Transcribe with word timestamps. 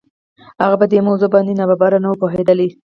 هغه 0.63 0.75
په 0.81 0.85
دې 0.91 0.99
موضوع 1.07 1.29
باندې 1.35 1.57
ناببره 1.59 1.97
نه 2.03 2.07
و 2.09 2.19
پوهېدلی. 2.21 2.69